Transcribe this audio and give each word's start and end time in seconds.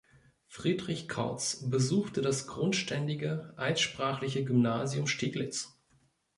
Friedrich 0.47 1.07
Kautz 1.07 1.69
besuchte 1.69 2.23
das 2.23 2.47
grundständige 2.47 3.53
altsprachliche 3.55 4.43
Gymnasium 4.43 5.05
Steglitz. 5.05 5.77